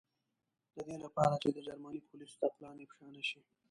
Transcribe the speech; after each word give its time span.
د 0.75 0.77
دې 0.87 0.95
له 1.03 1.09
پاره 1.15 1.35
چې 1.43 1.49
د 1.55 1.57
جرمني 1.67 2.01
پولیسو 2.07 2.35
ته 2.41 2.47
پلان 2.55 2.77
افشا 2.85 3.07
نه 3.15 3.23
شي. 3.29 3.41